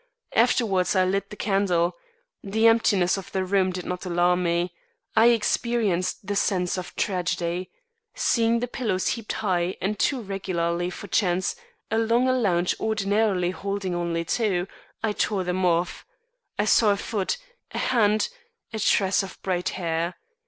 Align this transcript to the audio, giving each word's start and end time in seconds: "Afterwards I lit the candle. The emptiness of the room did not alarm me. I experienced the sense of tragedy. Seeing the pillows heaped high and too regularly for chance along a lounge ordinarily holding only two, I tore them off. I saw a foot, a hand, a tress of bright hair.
"Afterwards 0.33 0.95
I 0.95 1.05
lit 1.05 1.29
the 1.29 1.35
candle. 1.35 1.95
The 2.43 2.65
emptiness 2.65 3.17
of 3.17 3.31
the 3.31 3.45
room 3.45 3.71
did 3.71 3.85
not 3.85 4.03
alarm 4.03 4.41
me. 4.41 4.73
I 5.15 5.27
experienced 5.27 6.25
the 6.25 6.35
sense 6.35 6.75
of 6.75 6.95
tragedy. 6.95 7.69
Seeing 8.15 8.61
the 8.61 8.67
pillows 8.67 9.09
heaped 9.09 9.33
high 9.33 9.77
and 9.79 9.99
too 9.99 10.19
regularly 10.19 10.89
for 10.89 11.05
chance 11.05 11.55
along 11.91 12.27
a 12.27 12.33
lounge 12.33 12.73
ordinarily 12.79 13.51
holding 13.51 13.93
only 13.93 14.25
two, 14.25 14.65
I 15.03 15.11
tore 15.11 15.43
them 15.43 15.67
off. 15.67 16.03
I 16.57 16.65
saw 16.65 16.89
a 16.89 16.97
foot, 16.97 17.37
a 17.69 17.77
hand, 17.77 18.29
a 18.73 18.79
tress 18.79 19.21
of 19.21 19.39
bright 19.43 19.69
hair. 19.69 20.15